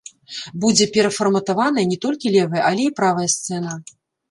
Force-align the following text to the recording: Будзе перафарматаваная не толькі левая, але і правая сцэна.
Будзе 0.61 0.87
перафарматаваная 0.95 1.85
не 1.91 1.99
толькі 2.07 2.33
левая, 2.39 2.65
але 2.73 2.83
і 2.91 2.95
правая 3.03 3.29
сцэна. 3.37 3.79